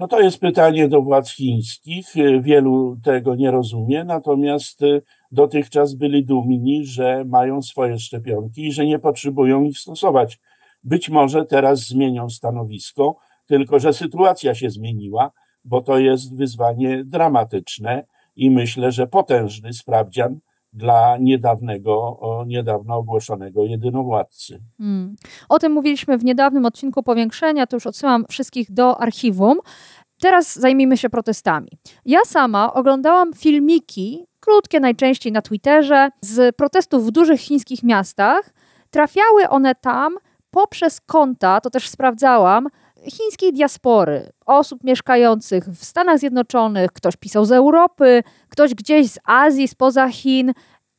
No 0.00 0.08
to 0.08 0.20
jest 0.20 0.40
pytanie 0.40 0.88
do 0.88 1.02
władz 1.02 1.30
chińskich. 1.30 2.06
Wielu 2.40 2.96
tego 3.04 3.34
nie 3.34 3.50
rozumie, 3.50 4.04
natomiast 4.04 4.82
y, 4.82 5.02
dotychczas 5.32 5.94
byli 5.94 6.24
dumni, 6.24 6.86
że 6.86 7.24
mają 7.24 7.62
swoje 7.62 7.98
szczepionki 7.98 8.66
i 8.66 8.72
że 8.72 8.86
nie 8.86 8.98
potrzebują 8.98 9.62
ich 9.62 9.78
stosować. 9.78 10.38
Być 10.84 11.08
może 11.08 11.44
teraz 11.44 11.80
zmienią 11.86 12.30
stanowisko, 12.30 13.16
tylko 13.46 13.78
że 13.78 13.92
sytuacja 13.92 14.54
się 14.54 14.70
zmieniła, 14.70 15.30
bo 15.64 15.80
to 15.80 15.98
jest 15.98 16.36
wyzwanie 16.36 17.04
dramatyczne 17.04 18.04
i 18.36 18.50
myślę, 18.50 18.92
że 18.92 19.06
potężny 19.06 19.72
sprawdzian 19.72 20.38
dla 20.72 21.16
niedawnego, 21.20 22.20
niedawno 22.46 22.96
ogłoszonego 22.96 23.64
jedynowładcy. 23.64 24.62
Hmm. 24.78 25.16
O 25.48 25.58
tym 25.58 25.72
mówiliśmy 25.72 26.18
w 26.18 26.24
niedawnym 26.24 26.66
odcinku 26.66 27.02
powiększenia, 27.02 27.66
to 27.66 27.76
już 27.76 27.86
odsyłam 27.86 28.24
wszystkich 28.28 28.72
do 28.72 29.00
archiwum. 29.00 29.58
Teraz 30.20 30.58
zajmijmy 30.58 30.96
się 30.96 31.10
protestami. 31.10 31.68
Ja 32.04 32.18
sama 32.24 32.74
oglądałam 32.74 33.32
filmiki, 33.32 34.26
krótkie 34.40 34.80
najczęściej 34.80 35.32
na 35.32 35.42
Twitterze, 35.42 36.10
z 36.20 36.56
protestów 36.56 37.06
w 37.06 37.10
dużych 37.10 37.40
chińskich 37.40 37.82
miastach. 37.82 38.50
Trafiały 38.90 39.48
one 39.48 39.74
tam 39.74 40.16
poprzez 40.50 41.00
konta, 41.00 41.60
to 41.60 41.70
też 41.70 41.88
sprawdzałam, 41.88 42.68
chińskiej 43.08 43.52
diaspory, 43.52 44.32
osób 44.46 44.84
mieszkających 44.84 45.64
w 45.64 45.84
Stanach 45.84 46.18
Zjednoczonych, 46.18 46.92
ktoś 46.92 47.16
pisał 47.16 47.44
z 47.44 47.52
Europy, 47.52 48.22
ktoś 48.48 48.74
gdzieś 48.74 49.10
z 49.10 49.18
Azji, 49.24 49.68
spoza 49.68 50.08
Chin. 50.08 50.52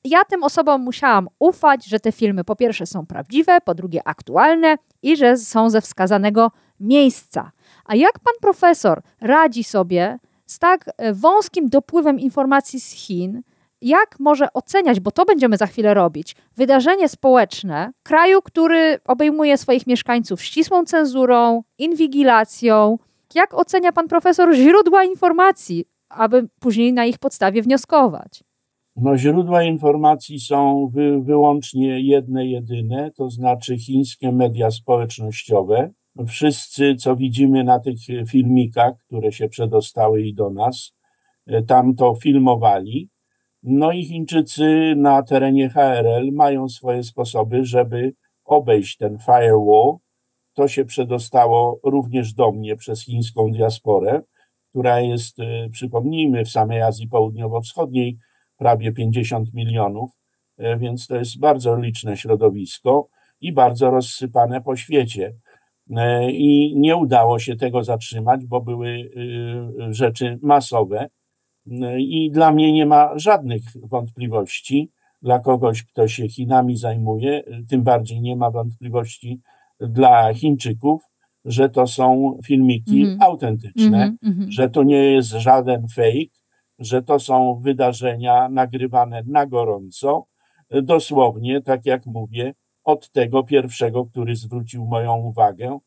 Ja 0.04 0.26
tym 0.26 0.44
osobom 0.44 0.82
musiałam 0.82 1.28
ufać, 1.40 1.86
że 1.86 2.00
te 2.00 2.12
filmy 2.12 2.44
po 2.44 2.56
pierwsze 2.56 2.86
są 2.86 3.06
prawdziwe, 3.06 3.62
po 3.66 3.76
drugie 3.76 4.02
aktualne 4.08 4.76
i 5.02 5.18
że 5.18 5.38
są 5.38 5.70
ze 5.70 5.82
wskazanego 5.82 6.52
miejsca. 6.80 7.52
A 7.86 7.96
jak 7.96 8.20
pan 8.20 8.34
profesor 8.42 9.02
radzi 9.22 9.64
sobie 9.64 10.20
z 10.46 10.60
tak 10.60 10.90
e, 10.98 11.14
wąskim 11.14 11.70
dopływem 11.70 12.20
informacji 12.20 12.80
z 12.80 12.92
Chin, 12.92 13.42
jak 13.82 14.20
może 14.20 14.54
oceniać, 14.54 15.00
bo 15.00 15.12
to 15.12 15.26
będziemy 15.26 15.58
za 15.58 15.66
chwilę 15.68 15.94
robić, 15.94 16.36
wydarzenie 16.58 17.10
społeczne 17.10 17.92
kraju, 18.04 18.42
który 18.42 19.00
obejmuje 19.06 19.58
swoich 19.58 19.88
mieszkańców 19.88 20.42
ścisłą 20.42 20.86
cenzurą, 20.86 21.64
inwigilacją? 21.78 22.98
Jak 23.36 23.54
ocenia 23.54 23.92
pan 23.92 24.08
profesor 24.08 24.56
źródła 24.56 25.04
informacji, 25.04 25.86
aby 26.10 26.48
później 26.60 26.94
na 26.94 27.06
ich 27.06 27.20
podstawie 27.20 27.62
wnioskować? 27.62 28.44
No, 28.96 29.18
źródła 29.18 29.64
informacji 29.64 30.40
są 30.40 30.90
wy, 30.94 31.22
wyłącznie 31.22 32.02
jedne, 32.02 32.48
jedyne, 32.48 33.12
to 33.12 33.30
znaczy 33.30 33.78
chińskie 33.78 34.32
media 34.32 34.72
społecznościowe. 34.72 35.92
Wszyscy, 36.28 36.96
co 36.96 37.16
widzimy 37.16 37.64
na 37.64 37.80
tych 37.80 37.96
filmikach, 38.30 38.94
które 39.08 39.32
się 39.32 39.50
przedostały 39.50 40.22
i 40.22 40.34
do 40.34 40.50
nas, 40.50 40.94
e, 41.48 41.64
tam 41.64 41.96
to 41.96 42.16
filmowali. 42.16 43.10
No 43.64 43.92
i 43.92 44.06
Chińczycy 44.06 44.94
na 44.98 45.24
terenie 45.24 45.70
HRL 45.70 46.32
mają 46.32 46.70
swoje 46.70 47.04
sposoby, 47.04 47.66
żeby 47.66 48.14
obejść 48.46 48.98
ten 48.98 49.18
firewall. 49.20 49.98
To 50.54 50.68
się 50.68 50.86
przedostało 50.86 51.80
również 51.84 52.34
do 52.34 52.52
mnie 52.52 52.76
przez 52.76 53.06
chińską 53.06 53.52
diasporę, 53.52 54.22
która 54.70 55.00
jest, 55.00 55.40
e, 55.40 55.70
przypomnijmy, 55.70 56.46
w 56.46 56.50
samej 56.50 56.82
Azji 56.82 57.08
Południowo-Wschodniej 57.08 58.18
prawie 58.58 58.92
50 58.92 59.54
milionów, 59.54 60.12
e, 60.58 60.78
więc 60.78 61.08
to 61.08 61.16
jest 61.16 61.40
bardzo 61.40 61.76
liczne 61.76 62.18
środowisko 62.18 63.08
i 63.42 63.54
bardzo 63.54 63.92
rozsypane 63.92 64.62
po 64.62 64.76
świecie. 64.76 65.34
E, 65.98 66.32
I 66.32 66.74
nie 66.78 66.96
udało 66.96 67.40
się 67.40 67.56
tego 67.56 67.84
zatrzymać, 67.84 68.46
bo 68.46 68.62
były 68.62 69.12
rzeczy 69.90 70.40
masowe. 70.42 71.10
I 71.98 72.32
dla 72.32 72.52
mnie 72.52 72.72
nie 72.74 72.86
ma 72.86 73.20
żadnych 73.20 73.62
wątpliwości, 73.84 74.92
dla 75.22 75.40
kogoś, 75.40 75.84
kto 75.84 76.08
się 76.08 76.30
Chinami 76.30 76.78
zajmuje, 76.78 77.44
tym 77.70 77.84
bardziej 77.84 78.22
nie 78.22 78.36
ma 78.36 78.52
wątpliwości 78.52 79.42
dla 79.80 80.34
Chińczyków, 80.34 81.02
że 81.46 81.70
to 81.70 81.88
są 81.88 82.38
filmiki 82.46 83.02
Mhm. 83.02 83.22
autentyczne, 83.22 84.04
Mhm, 84.04 84.18
mhm. 84.24 84.52
że 84.52 84.70
to 84.70 84.84
nie 84.84 84.98
jest 84.98 85.30
żaden 85.30 85.88
fake, 85.96 86.32
że 86.80 87.02
to 87.04 87.20
są 87.20 87.60
wydarzenia 87.64 88.50
nagrywane 88.50 89.24
na 89.26 89.46
gorąco, 89.46 90.26
dosłownie, 90.84 91.62
tak 91.62 91.86
jak 91.86 92.06
mówię, 92.06 92.54
od 92.84 93.12
tego 93.12 93.44
pierwszego, 93.44 94.06
który 94.06 94.36
zwrócił 94.36 94.86
moją 94.86 95.18
uwagę, 95.18 95.80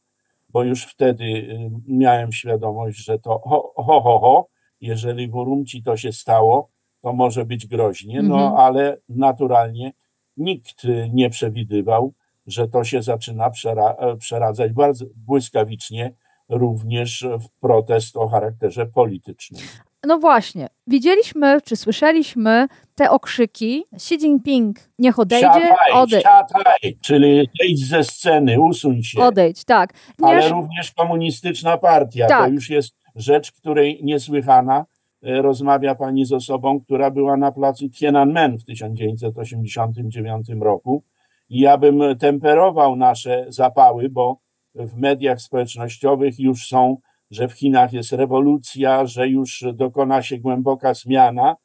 bo 0.49 0.65
już 0.65 0.85
wtedy 0.85 1.25
y, 1.25 1.71
miałem 1.89 2.33
świadomość, 2.33 3.05
że 3.05 3.19
to 3.19 3.39
ho, 3.39 3.73
ho, 3.77 4.01
ho, 4.01 4.19
ho 4.19 4.49
jeżeli 4.85 5.29
w 5.29 5.35
Urumci 5.35 5.83
to 5.83 5.97
się 5.97 6.13
stało, 6.13 6.69
to 7.01 7.13
może 7.13 7.45
być 7.45 7.67
groźnie, 7.67 8.23
no 8.23 8.35
Mhm. 8.35 8.57
ale 8.57 8.97
naturalnie 9.09 9.93
nikt 10.37 10.83
nie 11.13 11.31
przewidywał, 11.31 12.13
że 12.47 12.69
to 12.69 12.85
się 12.85 13.03
zaczyna 13.03 13.51
przera- 13.51 14.17
przeradzać 14.19 14.73
bardzo 14.73 15.05
błyskawicznie 15.17 16.13
również 16.49 17.27
w 17.41 17.61
protest 17.61 18.17
o 18.17 18.29
charakterze 18.29 18.87
politycznym. 18.87 19.63
No 20.07 20.19
właśnie, 20.19 20.69
widzieliśmy 20.87 21.61
czy 21.65 21.77
słyszeliśmy 21.77 22.67
te 22.95 23.11
okrzyki 23.11 23.85
Xi 23.93 24.15
Jinping 24.15 24.77
niech 24.99 25.19
odejdzie, 25.19 25.47
Siadaj, 25.47 25.93
ode- 25.93 26.21
siadaj, 26.21 26.99
czyli 27.01 27.49
zejdź 27.61 27.87
ze 27.89 28.05
sceny, 28.05 28.61
usuń 28.61 29.03
się. 29.03 29.23
odejdź, 29.23 29.65
tak. 29.65 29.93
Ale 30.23 30.49
również 30.49 30.93
komunistyczna 30.93 31.79
partia. 31.79 32.27
To 32.27 32.29
Tak. 32.35 32.53
już 32.53 32.71
jest 32.71 32.95
rzecz, 33.15 33.53
której 33.53 34.01
niesłychana. 34.05 34.85
E, 35.23 35.43
Rozmawia 35.43 35.95
pani 35.95 36.25
z 36.25 36.33
osobą, 36.33 36.81
która 36.81 37.11
była 37.11 37.37
na 37.37 37.53
placu 37.53 37.91
Tiananmen 37.91 38.59
w 38.59 38.65
1989 38.65 40.49
roku. 40.61 41.03
I 41.49 41.61
ja 41.61 41.79
bym 41.79 42.19
temperował 42.19 42.97
nasze 42.97 43.47
zapały, 43.49 44.09
bo 44.09 44.39
w 44.75 44.97
mediach 44.97 45.41
społecznościowych 45.41 46.39
już 46.39 46.67
są, 46.67 46.97
że 47.31 47.49
w 47.49 47.53
Chinach 47.53 47.93
jest 47.93 48.13
rewolucja, 48.13 49.07
że 49.07 49.29
już 49.29 49.65
dokona 49.75 50.23
się 50.23 50.39
głęboka 50.39 50.95
zmiana. 50.95 51.57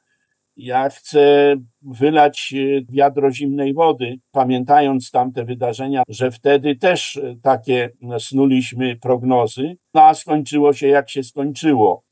Ja 0.61 0.89
chcę 0.89 1.55
wylać 1.81 2.53
e, 2.53 2.81
wiadro 2.89 3.31
zimnej 3.31 3.73
wody, 3.73 4.19
pamiętając 4.31 5.11
tamte 5.11 5.45
wydarzenia, 5.45 6.03
że 6.07 6.31
wtedy 6.31 6.75
też 6.75 7.15
e, 7.17 7.35
takie 7.43 7.89
snuliśmy 8.19 8.95
prognozy, 8.95 9.77
no 9.93 10.03
a 10.03 10.13
skończyło 10.13 10.73
się 10.73 10.87
jak 10.87 11.09
się 11.09 11.23
skończyło. 11.23 12.03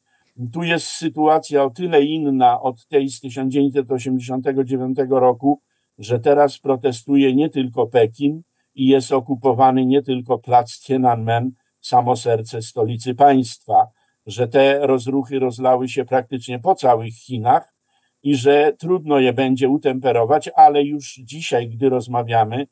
Tu 0.54 0.64
jest 0.64 0.88
sytuacja 0.88 1.64
o 1.64 1.70
tyle 1.70 2.04
inna 2.04 2.62
od 2.62 2.88
tej 2.88 3.10
z 3.10 3.20
1989 3.20 4.98
roku, 5.10 5.62
że 5.98 6.20
teraz 6.20 6.60
protestuje 6.60 7.36
nie 7.36 7.50
tylko 7.50 7.88
Pekin 7.88 8.42
i 8.76 8.88
jest 8.88 9.12
okupowany 9.12 9.86
nie 9.86 10.02
tylko 10.02 10.40
plac 10.40 10.80
Tiananmen, 10.80 11.52
samo 11.82 12.16
serce 12.16 12.62
stolicy 12.62 13.16
państwa, 13.16 13.88
że 14.26 14.48
te 14.48 14.88
rozruchy 14.88 15.40
rozlały 15.40 15.90
się 15.90 16.06
praktycznie 16.06 16.60
po 16.60 16.76
całych 16.76 17.14
Chinach 17.14 17.77
i 18.24 18.36
że 18.36 18.74
trudno 18.80 19.20
je 19.20 19.34
będzie 19.34 19.70
utemperować, 19.70 20.50
ale 20.56 20.84
już 20.84 21.14
dzisiaj, 21.14 21.70
gdy 21.70 21.90
rozmawiamy, 21.90 22.68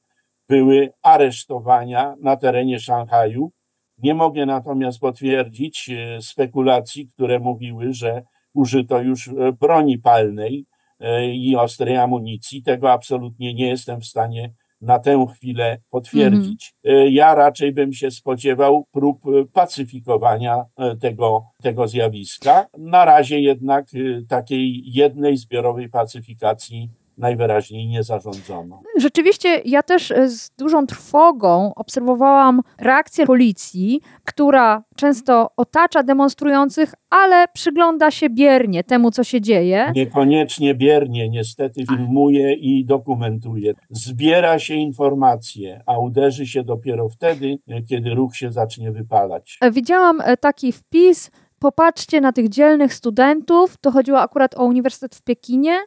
były 0.50 0.92
aresztowania 1.04 2.16
na 2.22 2.38
terenie 2.38 2.80
Szanghaju. 2.80 3.52
Nie 3.98 4.14
mogę 4.14 4.46
natomiast 4.46 5.00
potwierdzić 5.00 5.90
e, 5.90 6.22
spekulacji, 6.22 7.08
które 7.08 7.40
mówiły, 7.40 7.94
że 7.94 8.24
użyto 8.54 9.02
już 9.02 9.28
e, 9.28 9.32
broni 9.60 9.98
palnej 9.98 10.66
e, 11.00 11.28
i 11.28 11.56
ostrej 11.56 11.98
amunicji. 11.98 12.64
Tego 12.64 12.92
absolutnie 12.92 13.54
nie 13.54 13.68
jestem 13.68 14.02
w 14.02 14.06
stanie 14.06 14.54
na 14.82 15.00
tę 15.00 15.25
chwilę 15.36 15.77
potwierdzić. 15.89 16.74
Y, 16.88 17.10
Ja 17.12 17.36
raczej 17.36 17.74
bym 17.74 17.94
się 17.94 18.12
spodziewał 18.12 18.86
prób 18.91 19.22
pacyfikowania 19.53 20.65
y, 20.94 20.98
tego, 20.98 21.46
tego 21.62 21.88
zjawiska. 21.88 22.65
Na 22.77 23.05
razie 23.05 23.39
jednak 23.39 23.94
y, 23.94 24.25
takiej 24.29 24.82
jednej 24.86 25.38
zbiorowej 25.38 25.89
pacyfikacji 25.89 26.89
najwyraźniej 27.18 27.88
nie 27.88 28.04
zarządzono. 28.04 28.82
Rzeczywiście, 28.98 29.62
ja 29.66 29.84
też 29.84 30.12
e, 30.12 30.30
z 30.30 30.52
dużą 30.58 30.86
trwogą 30.88 31.74
obserwowałam 31.76 32.62
reakcję 32.80 33.26
policji, 33.26 34.02
która 34.24 34.84
często 34.96 35.50
otacza 35.58 36.04
demonstrujących, 36.04 36.94
ale 37.10 37.48
przygląda 37.54 38.12
się 38.12 38.30
biernie 38.30 38.84
temu, 38.84 39.12
co 39.12 39.24
się 39.24 39.42
dzieje. 39.42 39.92
Niekoniecznie 39.96 40.76
biernie, 40.76 41.30
niestety 41.30 41.86
filmuje 41.86 42.54
i 42.54 42.86
dokumentuje. 42.86 43.74
Zbiera 43.90 44.60
się 44.60 44.74
informacje, 44.74 45.84
a 45.86 46.00
uderzy 46.00 46.48
się 46.48 46.64
dopiero 46.64 47.10
wtedy, 47.10 47.58
y, 47.72 47.84
kiedy 47.90 48.10
ruch 48.14 48.36
się 48.36 48.52
zacznie 48.52 48.92
wypalać. 48.92 49.58
E, 49.62 49.72
Widziałam 49.72 50.22
e, 50.22 50.38
taki 50.38 50.72
wpis. 50.72 51.32
Popatrzcie 51.60 52.22
na 52.22 52.32
tych 52.32 52.50
dzielnych 52.50 52.94
studentów. 52.94 53.78
To 53.82 53.92
chodziło 53.92 54.22
akurat 54.22 54.58
o 54.58 54.66
Uniwersytet 54.66 55.16
w 55.16 55.22
Pekinie. 55.22 55.78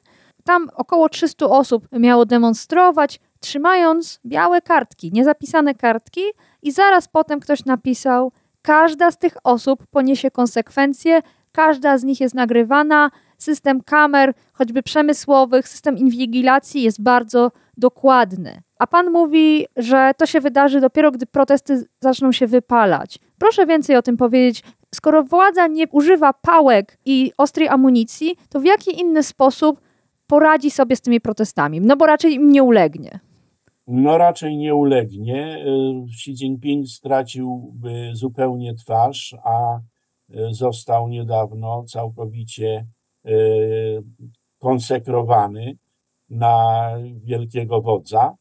Tam 0.49 0.69
około 0.75 1.09
300 1.09 1.47
osób 1.47 1.89
miało 1.93 2.27
demonstrować, 2.27 3.21
trzymając 3.41 4.21
białe 4.27 4.61
kartki, 4.61 5.13
niezapisane 5.13 5.75
kartki, 5.75 6.21
i 6.63 6.73
zaraz 6.73 7.09
potem 7.09 7.41
ktoś 7.41 7.65
napisał: 7.65 8.33
Każda 8.63 9.11
z 9.11 9.19
tych 9.19 9.37
osób 9.45 9.87
poniesie 9.91 10.31
konsekwencje, 10.31 11.23
każda 11.53 11.99
z 11.99 12.05
nich 12.05 12.21
jest 12.21 12.35
nagrywana. 12.35 13.11
System 13.39 13.81
kamer, 13.81 14.35
choćby 14.53 14.83
przemysłowych, 14.83 15.69
system 15.69 15.99
inwigilacji 15.99 16.83
jest 16.83 17.03
bardzo 17.03 17.51
dokładny. 17.77 18.63
A 18.79 18.87
pan 18.87 19.11
mówi, 19.11 19.67
że 19.77 20.13
to 20.17 20.27
się 20.27 20.41
wydarzy 20.41 20.81
dopiero, 20.81 21.11
gdy 21.11 21.27
protesty 21.27 21.87
zaczną 22.01 22.33
się 22.33 22.47
wypalać. 22.47 23.19
Proszę 23.39 23.67
więcej 23.67 23.97
o 23.97 24.03
tym 24.03 24.17
powiedzieć. 24.17 24.63
Skoro 24.95 25.25
władza 25.25 25.67
nie 25.67 25.89
używa 25.89 26.33
pałek 26.33 26.99
i 27.05 27.33
ostrej 27.39 27.69
amunicji, 27.69 28.37
to 28.49 28.61
w 28.61 28.65
jaki 28.65 29.01
inny 29.01 29.23
sposób 29.23 29.81
poradzi 30.29 30.71
sobie 30.71 30.97
z 30.97 31.01
tymi 31.01 31.21
protestami? 31.21 31.81
No 31.81 31.97
bo 31.97 32.07
raczej 32.07 32.35
im 32.35 32.51
nie 32.51 32.63
ulegnie. 32.63 33.21
No 33.87 34.19
raczej 34.19 34.57
nie 34.57 34.75
ulegnie. 34.75 35.65
Y, 35.67 36.05
Xi 36.13 36.31
Jinping 36.31 36.89
straciłby 36.89 38.11
zupełnie 38.13 38.75
twarz, 38.75 39.37
a 39.45 39.79
y, 39.79 40.55
został 40.55 41.09
niedawno 41.09 41.85
całkowicie 41.85 42.87
y, 43.27 44.03
konsekrowany 44.59 45.77
na 46.31 46.89
wielkiego 47.25 47.81
wodza. 47.81 48.35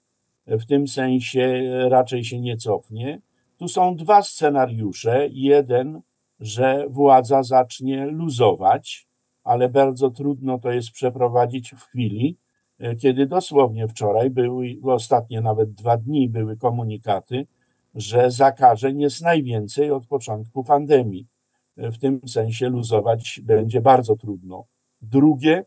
W 0.48 0.66
tym 0.66 0.88
sensie 0.88 1.64
raczej 1.90 2.24
się 2.24 2.40
nie 2.40 2.58
cofnie. 2.58 3.22
Tu 3.58 3.68
są 3.68 3.96
dwa 3.96 4.24
scenariusze. 4.24 5.28
Jeden, 5.32 6.02
że 6.40 6.86
władza 6.90 7.44
zacznie 7.44 8.06
luzować, 8.06 9.07
ale 9.48 9.70
bardzo 9.70 10.10
trudno 10.12 10.60
to 10.60 10.72
jest 10.72 10.92
przeprowadzić 10.92 11.72
w 11.72 11.84
chwili, 11.84 12.38
e, 12.80 12.96
kiedy 12.96 13.26
dosłownie 13.26 13.88
wczoraj 13.88 14.30
były, 14.30 14.78
ostatnie 14.84 15.42
nawet 15.42 15.74
dwa 15.74 15.98
dni 15.98 16.30
były 16.30 16.58
komunikaty, 16.58 17.48
że 17.96 18.32
zakażeń 18.32 19.02
jest 19.02 19.22
najwięcej 19.22 19.92
od 19.92 20.06
początku 20.06 20.64
pandemii. 20.64 21.28
E, 21.78 21.92
W 21.92 21.98
tym 22.00 22.22
sensie 22.28 22.70
luzować 22.70 23.42
będzie 23.44 23.82
bardzo 23.82 24.16
trudno. 24.16 24.66
Drugie, 25.02 25.66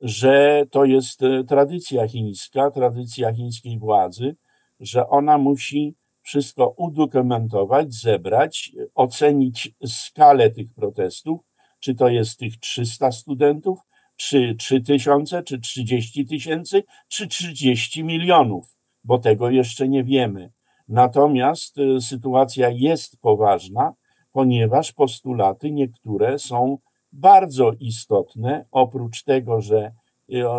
że 0.00 0.64
to 0.70 0.84
jest 0.84 1.22
e, 1.22 1.44
tradycja 1.44 2.08
chińska, 2.08 2.70
tradycja 2.70 3.32
chińskiej 3.32 3.78
władzy, 3.78 4.36
że 4.80 5.08
ona 5.08 5.38
musi 5.38 5.94
wszystko 6.22 6.74
udokumentować, 6.76 7.94
zebrać, 7.94 8.72
ocenić 8.94 9.74
skalę 9.86 10.50
tych 10.50 10.74
protestów, 10.74 11.40
czy 11.82 11.94
to 11.94 12.08
jest 12.08 12.38
tych 12.38 12.56
300 12.56 13.12
studentów, 13.12 13.78
czy 14.16 14.54
3 14.58 14.80
tysiące, 14.80 15.42
czy 15.42 15.60
30 15.60 16.26
tysięcy, 16.26 16.84
czy 17.08 17.28
30 17.28 18.04
milionów, 18.04 18.76
bo 19.04 19.18
tego 19.18 19.50
jeszcze 19.50 19.88
nie 19.88 20.04
wiemy. 20.04 20.52
Natomiast 20.88 21.78
e, 21.78 22.00
sytuacja 22.00 22.68
jest 22.68 23.20
poważna, 23.20 23.92
ponieważ 24.32 24.92
postulaty 24.92 25.70
niektóre 25.70 26.38
są 26.38 26.78
bardzo 27.12 27.72
istotne. 27.80 28.64
Oprócz 28.70 29.22
tego, 29.22 29.60
że 29.60 29.78
e, 29.78 29.92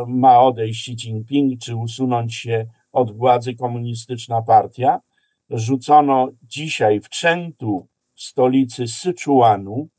ma 0.08 0.42
odejść 0.42 0.90
Xi 0.90 0.92
Jinping, 0.92 1.62
czy 1.62 1.76
usunąć 1.76 2.36
się 2.36 2.66
od 2.92 3.18
władzy 3.18 3.56
komunistyczna 3.56 4.42
partia, 4.42 5.00
rzucono 5.50 6.30
dzisiaj 6.44 7.02
w 7.02 7.10
Chengdu, 7.10 7.88
w 8.16 8.22
stolicy 8.22 8.88
Syczuanu, 8.88 9.90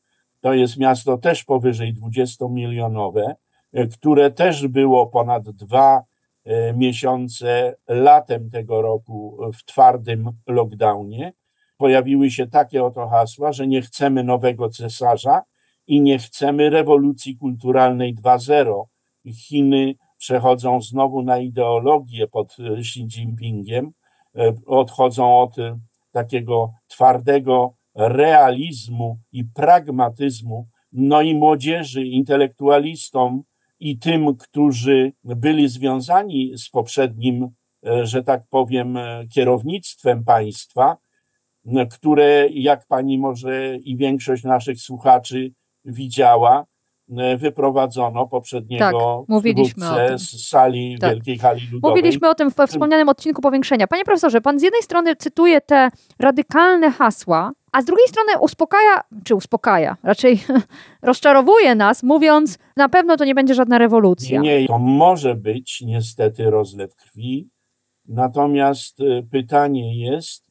to 0.45 0.55
jest 0.55 0.77
miasto 0.77 1.19
też 1.19 1.45
powyżej 1.45 1.95
20-milionowe, 1.95 3.35
e, 3.73 3.87
które 3.87 4.31
też 4.31 4.69
było 4.69 5.07
ponad 5.07 5.51
dwa 5.51 6.03
e, 6.45 6.75
miesiące 6.75 7.77
latem 7.89 8.51
tego 8.51 8.83
roku 8.83 9.39
w 9.55 9.65
twardym 9.65 10.31
lockdownie. 10.47 11.33
Pojawiły 11.77 12.31
się 12.31 12.47
takie 12.47 12.85
oto 12.85 13.09
hasła, 13.09 13.53
że 13.53 13.67
nie 13.67 13.83
chcemy 13.83 14.25
nowego 14.25 14.69
cesarza 14.69 15.43
i 15.87 16.01
nie 16.01 16.19
chcemy 16.19 16.71
rewolucji 16.71 17.37
kulturalnej 17.37 18.15
2.0. 18.15 18.85
Chiny 19.33 19.95
przechodzą 20.19 20.81
znowu 20.81 21.23
na 21.23 21.39
ideologię 21.39 22.29
pod 22.29 22.57
Xi 22.79 23.01
Jinpingiem, 23.01 23.93
e, 24.37 24.55
odchodzą 24.67 25.41
od 25.41 25.57
takiego 26.13 26.73
twardego 26.89 27.75
realizmu 27.95 29.19
i 29.33 29.45
pragmatyzmu, 29.45 30.67
no 30.93 31.23
i 31.23 31.35
młodzieży, 31.35 32.05
intelektualistom 32.05 33.43
i 33.81 33.99
tym, 33.99 34.37
którzy 34.37 35.13
byli 35.25 35.69
związani 35.69 36.53
z 36.59 36.71
poprzednim, 36.71 37.49
e, 37.87 38.07
że 38.07 38.23
tak 38.23 38.43
powiem, 38.51 38.97
e, 38.97 39.25
kierownictwem 39.35 40.25
państwa, 40.25 40.97
które, 41.91 42.49
jak 42.49 42.87
pani 42.87 43.19
może 43.19 43.77
i 43.77 43.97
większość 43.97 44.45
naszych 44.45 44.81
słuchaczy 44.81 45.53
widziała, 45.85 46.67
wyprowadzono 47.39 48.27
poprzedniego 48.27 49.19
Tak, 49.21 49.29
mówiliśmy 49.29 49.91
o 49.91 50.09
tym. 50.09 50.19
z 50.19 50.49
sali, 50.49 50.97
Tak. 51.01 51.11
Wielkiej 51.11 51.39
Hali 51.39 51.61
Ludowej. 51.73 51.91
Mówiliśmy 51.91 52.29
o 52.29 52.35
tym 52.35 52.51
we 52.51 52.67
wspomnianym 52.67 53.09
odcinku 53.09 53.43
powiększenia. 53.43 53.87
Panie 53.87 54.05
profesorze, 54.05 54.41
pan 54.41 54.59
z 54.59 54.63
jednej 54.63 54.83
strony 54.83 55.17
cytuje 55.17 55.61
te 55.61 55.89
radykalne 56.19 56.91
hasła, 56.91 57.53
a 57.75 57.83
z 57.83 57.85
drugiej 57.85 58.09
strony 58.09 58.39
uspokaja, 58.41 59.01
czy 59.25 59.35
uspokaja, 59.35 59.97
raczej 60.03 60.41
rozczarowuje 61.03 61.75
nas, 61.75 62.03
mówiąc, 62.03 62.59
na 62.77 62.89
pewno 62.89 63.17
to 63.17 63.25
nie 63.25 63.35
będzie 63.35 63.55
żadna 63.55 63.79
rewolucja. 63.79 64.41
Nie, 64.41 64.67
to 64.67 64.79
może 64.79 65.35
być 65.35 65.81
niestety 65.81 66.51
rozlew 66.51 66.97
krwi. 66.97 67.49
Natomiast 68.09 69.01
y, 69.01 69.27
pytanie 69.31 70.01
jest, 70.01 70.51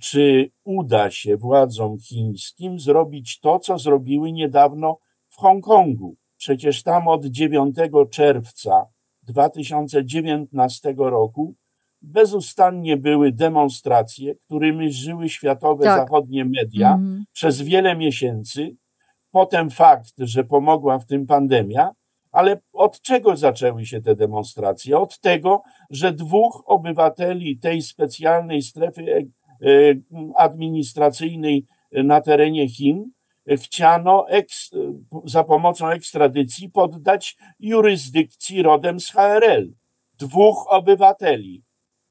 czy 0.00 0.50
uda 0.64 1.10
się 1.10 1.36
władzom 1.36 1.98
chińskim 1.98 2.78
zrobić 2.78 3.40
to, 3.40 3.58
co 3.58 3.78
zrobiły 3.78 4.32
niedawno 4.32 4.98
w 5.28 5.36
Hongkongu. 5.36 6.16
Przecież 6.36 6.82
tam 6.82 7.08
od 7.08 7.24
9 7.24 7.76
czerwca 8.10 8.86
2019 9.22 10.94
roku 10.96 11.54
bezustannie 12.02 12.96
były 12.96 13.32
demonstracje, 13.32 14.34
którymi 14.34 14.92
żyły 14.92 15.28
światowe 15.28 15.84
Tak. 15.84 16.00
zachodnie 16.00 16.44
media 16.44 16.92
Mhm. 16.92 17.24
przez 17.32 17.62
wiele 17.62 17.96
miesięcy. 17.96 18.76
Potem 19.30 19.70
fakt, 19.70 20.14
że 20.18 20.44
pomogła 20.44 20.98
w 20.98 21.06
tym 21.06 21.26
pandemia, 21.26 21.90
ale 22.32 22.60
od 22.72 23.00
czego 23.00 23.36
zaczęły 23.36 23.86
się 23.86 24.00
te 24.00 24.16
demonstracje? 24.16 24.98
Od 24.98 25.20
tego, 25.20 25.62
że 25.90 26.12
dwóch 26.12 26.62
obywateli 26.66 27.58
tej 27.58 27.82
specjalnej 27.82 28.62
strefy 28.62 29.02
e, 29.12 29.18
e, 29.18 29.94
administracyjnej 30.36 31.64
na 31.92 32.20
terenie 32.20 32.68
Chin 32.68 33.10
e, 33.46 33.56
chciano 33.56 34.28
eks, 34.28 34.70
za 35.24 35.44
pomocą 35.44 35.88
ekstradycji 35.88 36.70
poddać 36.70 37.36
jurysdykcji 37.60 38.62
rodem 38.62 39.00
z 39.00 39.10
HRL. 39.10 39.72
Dwóch 40.18 40.66
obywateli. 40.70 41.62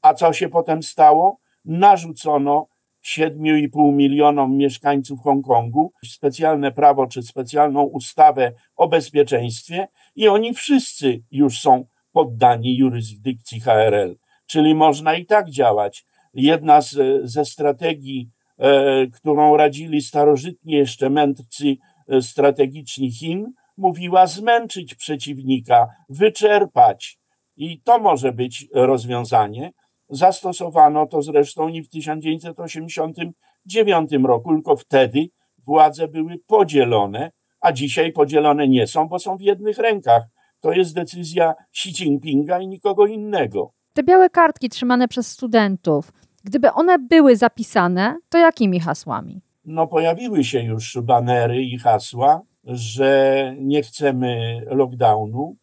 A 0.08 0.14
co 0.14 0.34
się 0.34 0.50
potem 0.50 0.84
stało? 0.84 1.40
Narzucono 1.66 2.68
7,5 3.06 3.94
milionom 3.94 4.58
mieszkańców 4.58 5.20
Hongkongu 5.22 5.92
specjalne 6.06 6.72
prawo 6.72 7.08
czy 7.08 7.24
specjalną 7.24 7.84
ustawę 7.84 8.52
o 8.76 8.88
bezpieczeństwie 8.88 9.88
i 10.16 10.28
oni 10.28 10.54
wszyscy 10.54 11.24
już 11.32 11.60
są 11.60 11.86
poddani 12.12 12.78
jurysdykcji 12.78 13.60
HRL. 13.60 14.18
Czyli 14.46 14.76
można 14.76 15.16
i 15.16 15.26
tak 15.26 15.50
działać. 15.50 16.06
Jedna 16.34 16.82
z, 16.82 16.96
ze 17.24 17.46
strategii, 17.46 18.30
e, 18.58 19.08
którą 19.08 19.58
radzili 19.58 20.02
starożytni 20.02 20.74
jeszcze 20.74 21.10
mędrcy 21.10 21.76
e, 22.08 22.22
strategiczni 22.22 23.12
Chin, 23.12 23.54
mówiła 23.78 24.28
zmęczyć 24.28 24.96
przeciwnika, 24.96 25.88
wyczerpać. 26.10 27.20
I 27.58 27.82
to 27.82 28.00
może 28.00 28.32
być 28.32 28.68
rozwiązanie. 28.74 29.72
Zastosowano 30.10 31.06
to 31.06 31.22
zresztą 31.22 31.68
i 31.68 31.84
w 31.84 31.90
1989 31.90 34.12
roku, 34.24 34.54
tylko 34.54 34.76
wtedy 34.76 35.30
władze 35.66 36.08
były 36.08 36.38
podzielone, 36.48 37.32
a 37.62 37.72
dzisiaj 37.72 38.12
podzielone 38.12 38.68
nie 38.68 38.88
są, 38.88 39.08
bo 39.08 39.20
są 39.20 39.38
w 39.38 39.42
jednych 39.42 39.78
rękach. 39.78 40.24
To 40.60 40.72
jest 40.72 40.96
decyzja 40.96 41.54
Xi 41.72 41.90
Jinpinga 41.90 42.60
i 42.60 42.68
nikogo 42.68 43.06
innego. 43.06 43.72
Te 43.94 44.04
białe 44.04 44.30
kartki 44.30 44.70
trzymane 44.70 45.08
przez 45.08 45.28
studentów, 45.28 46.14
gdyby 46.44 46.72
one 46.72 47.00
były 47.00 47.36
zapisane, 47.36 48.18
to 48.30 48.38
jakimi 48.38 48.80
hasłami? 48.80 49.42
No, 49.66 49.88
pojawiły 49.88 50.44
się 50.44 50.64
już 50.64 50.98
banery 51.04 51.64
i 51.64 51.78
hasła, 51.78 52.42
że 52.64 53.54
nie 53.60 53.82
chcemy 53.82 54.62
lockdownu, 54.66 55.56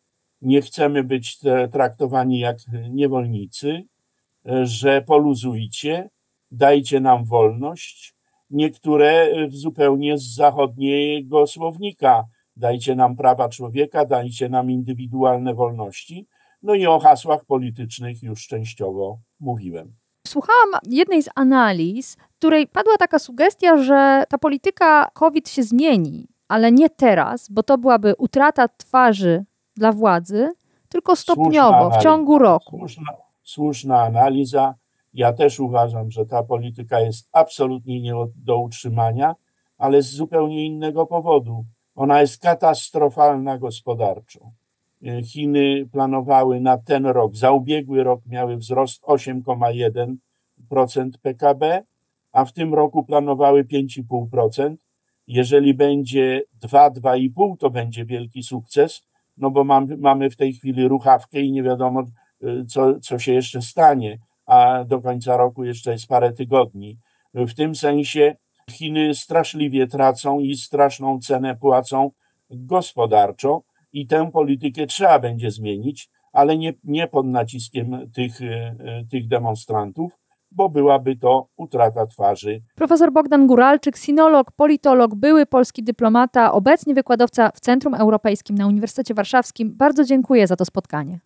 nie 0.43 0.63
chcemy 0.63 1.05
być 1.05 1.39
traktowani 1.73 2.39
jak 2.39 2.57
niewolnicy, 2.91 3.83
że 4.63 5.03
poluzujcie, 5.03 6.11
dajcie 6.51 7.01
nam 7.01 7.25
wolność. 7.25 8.15
Niektóre 8.51 9.29
zupełnie 9.49 10.19
z 10.19 10.35
zachodniego 10.35 11.47
słownika, 11.47 12.25
dajcie 12.57 12.95
nam 12.95 13.17
prawa 13.17 13.49
człowieka, 13.49 14.05
dajcie 14.05 14.49
nam 14.49 14.71
indywidualne 14.71 15.55
wolności. 15.55 16.27
No 16.63 16.75
i 16.75 16.87
o 16.87 16.99
hasłach 16.99 17.45
politycznych 17.45 18.23
już 18.23 18.47
częściowo 18.47 19.19
mówiłem. 19.41 19.93
Słuchałam 20.27 20.81
jednej 20.91 21.23
z 21.23 21.29
analiz, 21.35 22.17
której 22.39 22.67
padła 22.67 22.97
taka 22.97 23.19
sugestia, 23.19 23.77
że 23.77 24.25
ta 24.29 24.39
polityka 24.39 25.09
COVID 25.15 25.49
się 25.49 25.63
zmieni, 25.63 26.29
ale 26.49 26.73
nie 26.73 26.91
teraz, 26.91 27.51
bo 27.51 27.63
to 27.63 27.79
byłaby 27.79 28.15
utrata 28.19 28.69
twarzy 28.69 29.45
dla 29.77 29.93
władzy, 29.93 30.49
tylko 30.89 31.17
stopniowo, 31.17 31.91
w 31.91 32.03
ciągu 32.03 32.39
roku. 32.39 32.79
Słuszna, 32.79 33.13
słuszna 33.45 34.03
analiza. 34.03 34.75
Ja 35.15 35.33
też 35.33 35.61
uważam, 35.61 36.11
że 36.11 36.27
ta 36.27 36.43
polityka 36.43 37.01
jest 37.01 37.29
absolutnie 37.33 38.01
nie 38.01 38.15
do 38.37 38.59
utrzymania, 38.59 39.35
ale 39.79 40.03
z 40.03 40.11
zupełnie 40.11 40.67
innego 40.67 41.07
powodu. 41.07 41.65
Ona 41.95 42.21
jest 42.21 42.43
katastrofalna 42.43 43.59
gospodarczo. 43.59 44.41
Chiny 45.25 45.87
planowały 45.93 46.61
na 46.61 46.79
ten 46.79 47.07
rok, 47.07 47.37
za 47.37 47.53
ubiegły 47.53 48.05
rok 48.05 48.21
miały 48.27 48.57
wzrost 48.57 49.03
8,1% 49.03 51.11
PKB, 51.23 51.83
a 52.33 52.45
w 52.45 52.53
tym 52.53 52.75
roku 52.75 53.05
planowały 53.05 53.65
5,5%. 53.65 54.75
Jeżeli 55.27 55.75
będzie 55.75 56.43
2-2,5, 56.63 57.57
to 57.59 57.71
będzie 57.71 58.05
wielki 58.05 58.43
sukces, 58.43 59.03
no 59.37 59.51
bo 59.51 59.65
mamy, 59.65 59.97
mamy 59.97 60.31
w 60.31 60.37
tej 60.37 60.53
chwili 60.53 60.89
ruchawkę 60.89 61.41
i 61.41 61.53
nie 61.53 61.63
wiadomo, 61.63 62.05
co, 62.69 63.01
co 63.01 63.19
się 63.19 63.33
jeszcze 63.33 63.63
stanie, 63.63 64.19
a 64.47 64.85
do 64.85 65.01
końca 65.01 65.37
roku 65.37 65.65
jeszcze 65.65 65.93
jest 65.93 66.07
parę 66.07 66.33
tygodni. 66.33 66.99
W 67.35 67.55
tym 67.55 67.75
sensie 67.75 68.37
Chiny 68.71 69.15
straszliwie 69.15 69.87
tracą 69.87 70.41
i 70.41 70.57
straszną 70.57 71.19
cenę 71.21 71.57
płacą 71.57 72.11
gospodarczo 72.51 73.63
i 73.93 74.07
tę 74.07 74.31
politykę 74.33 74.87
trzeba 74.87 75.19
będzie 75.19 75.51
zmienić, 75.51 76.09
ale 76.33 76.59
nie, 76.59 76.73
nie 76.85 77.09
pod 77.09 77.27
naciskiem 77.27 78.11
tych, 78.15 78.41
y, 78.41 78.77
tych 79.11 79.29
demonstrantów, 79.29 80.13
bo 80.51 80.69
byłaby 80.69 81.17
to 81.17 81.49
utrata 81.57 82.07
twarzy. 82.07 82.63
Profesor 82.75 83.13
Bogdan 83.13 83.47
Guralczyk, 83.47 83.97
sinolog, 83.97 84.53
politolog, 84.53 85.15
były 85.15 85.47
polski 85.47 85.83
dyplomata, 85.83 86.53
obecnie 86.53 86.95
wykładowca 86.95 87.51
w 87.55 87.61
Centrum 87.61 87.95
Europejskim 87.95 88.59
na 88.59 88.67
Uniwersytecie 88.67 89.15
Warszawskim. 89.15 89.77
Bardzo 89.77 90.05
dziękuję 90.05 90.47
za 90.47 90.57
to 90.57 90.65
spotkanie. 90.65 91.19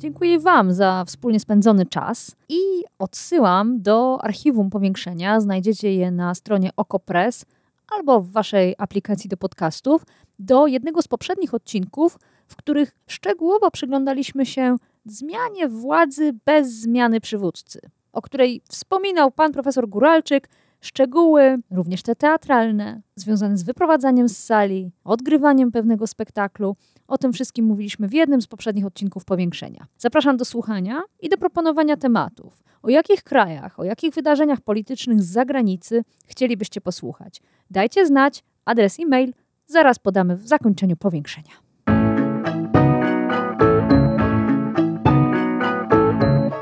Dziękuję 0.00 0.38
Wam 0.38 0.72
za 0.72 1.04
wspólnie 1.06 1.40
spędzony 1.40 1.86
czas 1.86 2.36
i 2.48 2.58
odsyłam 2.98 3.82
do 3.82 4.18
archiwum 4.22 4.70
powiększenia. 4.70 5.40
Znajdziecie 5.40 5.94
je 5.94 6.10
na 6.10 6.34
stronie 6.34 6.70
OkoPress 6.76 7.44
albo 7.96 8.20
w 8.20 8.30
Waszej 8.30 8.74
aplikacji 8.78 9.30
do 9.30 9.36
podcastów, 9.36 10.02
do 10.38 10.66
jednego 10.66 11.02
z 11.02 11.08
poprzednich 11.08 11.54
odcinków, 11.54 12.18
w 12.48 12.56
których 12.56 12.96
szczegółowo 13.06 13.70
przyglądaliśmy 13.70 14.46
się 14.46 14.76
zmianie 15.04 15.68
władzy 15.68 16.32
bez 16.44 16.72
zmiany 16.72 17.20
przywódcy, 17.20 17.80
o 18.12 18.22
której 18.22 18.62
wspominał 18.68 19.30
pan 19.30 19.52
profesor 19.52 19.88
Guralczyk. 19.88 20.48
Szczegóły, 20.80 21.58
również 21.70 22.02
te 22.02 22.16
teatralne, 22.16 23.02
związane 23.16 23.56
z 23.56 23.62
wyprowadzaniem 23.62 24.28
z 24.28 24.36
sali, 24.36 24.92
odgrywaniem 25.04 25.72
pewnego 25.72 26.06
spektaklu. 26.06 26.76
O 27.08 27.18
tym 27.18 27.32
wszystkim 27.32 27.64
mówiliśmy 27.64 28.08
w 28.08 28.12
jednym 28.12 28.42
z 28.42 28.46
poprzednich 28.46 28.86
odcinków 28.86 29.24
powiększenia. 29.24 29.86
Zapraszam 29.98 30.36
do 30.36 30.44
słuchania 30.44 31.02
i 31.20 31.28
do 31.28 31.38
proponowania 31.38 31.96
tematów. 31.96 32.62
O 32.82 32.90
jakich 32.90 33.22
krajach, 33.22 33.80
o 33.80 33.84
jakich 33.84 34.14
wydarzeniach 34.14 34.60
politycznych 34.60 35.22
z 35.22 35.26
zagranicy 35.26 36.02
chcielibyście 36.26 36.80
posłuchać? 36.80 37.42
Dajcie 37.70 38.06
znać, 38.06 38.44
adres 38.64 39.00
e-mail 39.00 39.32
zaraz 39.66 39.98
podamy 39.98 40.36
w 40.36 40.48
zakończeniu 40.48 40.96
powiększenia. 40.96 41.52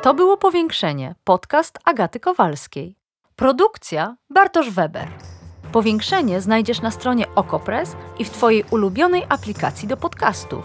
To 0.03 0.15
było 0.15 0.37
Powiększenie, 0.37 1.15
podcast 1.25 1.79
Agaty 1.85 2.21
Kowalskiej. 2.21 2.98
Produkcja 3.39 4.17
Bartosz 4.31 4.71
Weber. 4.71 5.09
Powiększenie 5.73 6.41
znajdziesz 6.41 6.83
na 6.83 6.91
stronie 6.91 7.35
Okopres 7.35 7.97
i 8.19 8.25
w 8.25 8.31
Twojej 8.31 8.65
ulubionej 8.71 9.25
aplikacji 9.29 9.89
do 9.89 9.97
podcastów. 9.97 10.65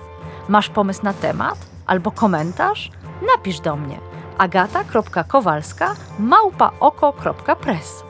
Masz 0.49 0.69
pomysł 0.69 1.03
na 1.03 1.13
temat 1.13 1.57
albo 1.86 2.12
komentarz? 2.12 2.91
Napisz 3.36 3.59
do 3.59 3.75
mnie 3.75 3.99
agata.kowalska 4.38 5.95
małpaoko.press. 6.19 8.03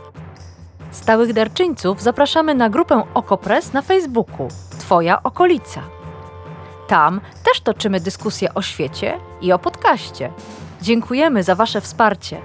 Stałych 0.92 1.34
darczyńców 1.34 2.02
zapraszamy 2.02 2.56
na 2.56 2.70
grupę 2.70 3.04
Okopres 3.14 3.74
na 3.74 3.82
Facebooku 3.82 4.48
Twoja 4.80 5.24
okolica. 5.24 5.82
Tam 6.88 7.22
też 7.44 7.62
toczymy 7.62 8.00
dyskusje 8.00 8.54
o 8.54 8.62
świecie 8.62 9.20
i 9.42 9.52
o 9.52 9.60
podcaście. 9.60 10.34
Dziękujemy 10.82 11.44
za 11.44 11.56
Wasze 11.56 11.82
wsparcie. 11.82 12.42